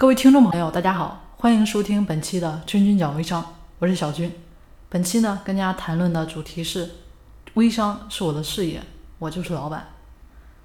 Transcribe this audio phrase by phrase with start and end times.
[0.00, 3.44] 各位听众朋友，大家好，欢迎收听本期的君君讲微商，
[3.78, 4.32] 我是小军。
[4.88, 6.88] 本期呢，跟大家谈论的主题是
[7.52, 8.80] 微商是我的事业，
[9.18, 9.88] 我就是老板。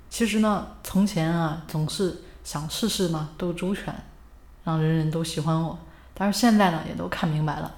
[0.10, 3.94] 其实呢，从前啊，总是想事事呢都周全，
[4.64, 5.78] 让人人都喜欢我。
[6.14, 7.70] 但是现在呢，也都看明白了，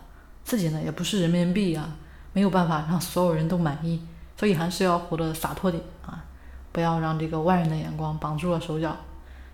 [0.43, 1.89] 自己呢也不是人民币啊，
[2.33, 3.99] 没有办法让所有人都满意，
[4.37, 6.23] 所以还是要活得洒脱点啊，
[6.71, 8.95] 不要让这个外人的眼光绑住了手脚。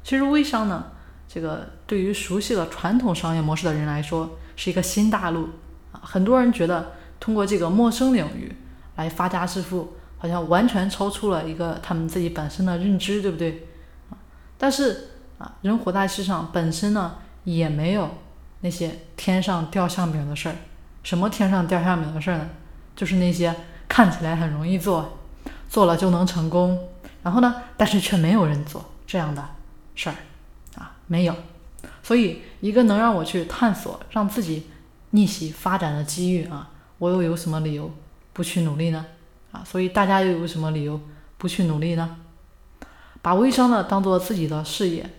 [0.03, 0.83] 其实微商呢。
[1.33, 5.49] 这个对于熟悉了传统商业模式的人来说，是一个新大陆
[5.91, 5.97] 啊！
[6.03, 8.55] 很多人觉得通过这个陌生领域
[8.97, 13.67] 来发家致富，好像完全超出了一个他们自己本身的认知，对不对
[14.11, 14.17] 啊？
[14.59, 15.07] 但是
[15.39, 17.15] 啊，人活在世上本身呢，
[17.45, 18.11] 也没有
[18.59, 20.55] 那些天上掉馅饼的事儿。
[21.01, 22.47] 什么天上掉馅饼的事儿呢？
[22.95, 23.55] 就是那些
[23.87, 25.17] 看起来很容易做，
[25.67, 26.79] 做了就能成功，
[27.23, 29.43] 然后呢，但是却没有人做这样的
[29.95, 30.15] 事儿。
[31.07, 31.35] 没有，
[32.01, 34.67] 所以一个能让我去探索、让自己
[35.11, 37.93] 逆袭发展的机遇啊，我又有什么理由
[38.31, 39.05] 不去努力呢？
[39.51, 40.99] 啊，所以大家又有什么理由
[41.37, 42.17] 不去努力呢？
[43.21, 45.09] 把微商呢当做自己的事业，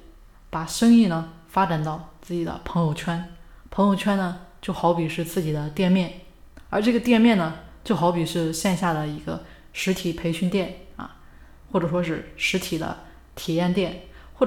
[0.51, 3.33] 把生意呢发展到自己的朋友圈，
[3.71, 6.21] 朋友圈呢就好比是自己的店面，
[6.71, 7.55] 而这个店面呢
[7.85, 11.17] 就好比是线下的一个实体培训店啊，
[11.71, 13.05] 或者说是实体的
[13.35, 14.03] 体验店。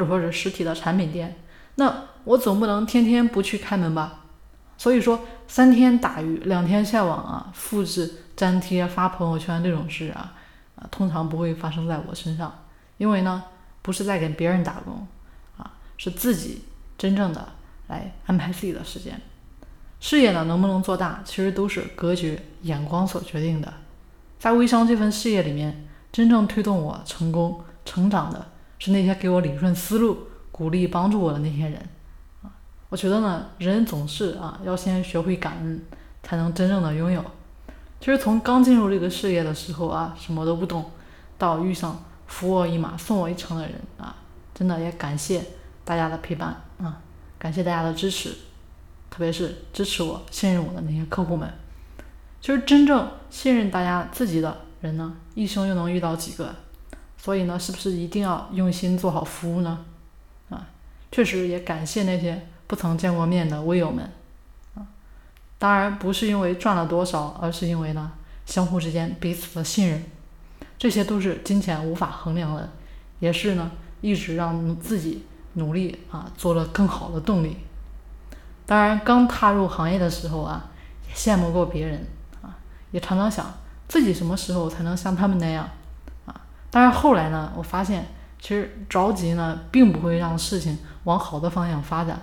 [0.05, 1.35] 或者说是实体的产品店，
[1.75, 4.25] 那我总不能天天不去开门吧？
[4.77, 10.33] 所以说三天打鱼两天晒网啊，复制粘贴发朋友圈这种事啊，
[10.75, 12.63] 啊通常不会发生在我身上，
[12.97, 13.43] 因为呢
[13.81, 15.07] 不是在给别人打工
[15.57, 16.63] 啊，是自己
[16.97, 17.47] 真正的
[17.87, 19.19] 来安排自己的时间。
[19.99, 23.73] 事业呢能不能做大，其实都是格局眼光所决定的。
[24.37, 28.45] 在微商这份事业里面，真正推动我成功成长的。
[28.79, 31.75] 是那些给我理顺思路、鼓励帮助我的那些人
[32.43, 32.51] 啊！
[32.89, 35.81] 我觉得呢，人总是啊，要先学会感恩，
[36.23, 37.23] 才能真正的拥有。
[37.99, 40.91] 其实从刚进入这个事业的时候啊，什么都不懂，
[41.37, 44.15] 到遇上扶我一马、送我一程的人啊，
[44.53, 45.43] 真的也感谢
[45.83, 46.49] 大家的陪伴
[46.79, 47.01] 啊，
[47.39, 48.29] 感谢大家的支持，
[49.09, 51.51] 特别是支持我、信任我的那些客户们。
[52.39, 56.53] 其实真正信任大家自己的人呢，一生又能遇到几个？
[57.17, 59.85] 所以呢，是不是一定要用心做好服务呢？
[60.49, 60.67] 啊，
[61.11, 64.09] 确实也感谢那些不曾见过面的微友们，
[64.75, 64.85] 啊，
[65.57, 68.11] 当然不是因为赚了多少，而是因为呢，
[68.45, 70.05] 相互之间彼此的信任，
[70.77, 72.69] 这些都是金钱无法衡量的，
[73.19, 77.57] 也是呢，一直让自己努力啊，做了更好的动力。
[78.65, 80.69] 当然，刚踏入行业的时候啊，
[81.09, 82.05] 也羡慕过别人
[82.41, 82.57] 啊，
[82.91, 83.53] 也常常想
[83.87, 85.67] 自己什么时候才能像他们那样。
[86.69, 88.05] 但是后来呢，我发现
[88.39, 92.19] 其实着急呢，并不会让事情往好的方向发展。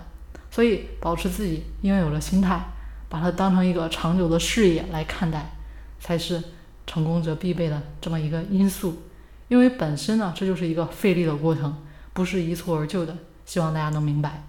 [0.50, 2.60] 所以保持自己应有的心态，
[3.08, 5.50] 把它当成一个长久的事业来看待，
[5.98, 6.40] 才是
[6.86, 9.02] 成功者必备的这么一个因素。
[9.48, 11.76] 因为本身呢，这就是一个费力的过程，
[12.12, 13.16] 不是一蹴而就的。
[13.44, 14.44] 希望大家能明白。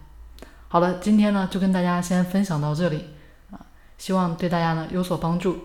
[0.68, 3.06] 好了，今天呢就跟大家先分享到这里
[3.50, 3.60] 啊，
[3.98, 5.58] 希望对大家呢有所帮助，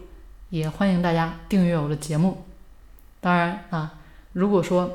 [0.48, 2.44] 也欢迎大家订阅我的节目。
[3.20, 3.96] 当然啊。
[4.32, 4.90] 如果说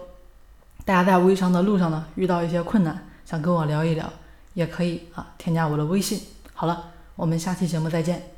[0.85, 4.12] 大家在微商的路上呢遇到一些困难，想跟我聊一聊，
[4.53, 6.22] 也可以啊添加我的微信。
[6.53, 8.34] 好了，我们下期节目再见。